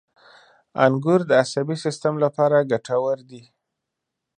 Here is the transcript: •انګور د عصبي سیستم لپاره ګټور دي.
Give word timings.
•انګور 0.85 1.19
د 1.29 1.31
عصبي 1.41 1.75
سیستم 1.85 2.13
لپاره 2.23 2.67
ګټور 2.71 3.17
دي. 3.29 3.43